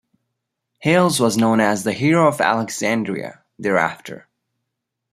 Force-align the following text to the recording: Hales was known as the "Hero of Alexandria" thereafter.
Hales 0.79 1.19
was 1.19 1.37
known 1.37 1.59
as 1.59 1.83
the 1.83 1.93
"Hero 1.93 2.27
of 2.27 2.41
Alexandria" 2.41 3.43
thereafter. 3.59 4.27